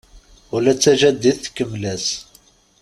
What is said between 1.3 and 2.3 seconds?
tkemmel-as.